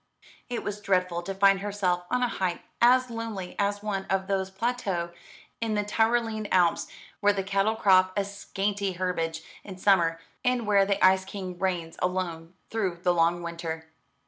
[0.49, 4.49] It was dreadful to find herself on a height as lonely as one of those
[4.49, 5.11] plateaux
[5.61, 6.87] in the Tyrolean Alps
[7.19, 11.97] where the cattle crop a scanty herbage in summer, and where the Ice King reigns
[12.01, 13.91] alone through the long winter.